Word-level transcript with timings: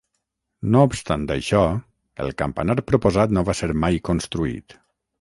No 0.75 0.81
obstant 0.87 1.25
això, 1.35 1.61
el 2.25 2.33
campanar 2.41 2.79
proposat 2.93 3.39
no 3.39 3.47
va 3.53 3.59
ser 3.63 3.73
mai 3.87 4.05
construït. 4.13 4.81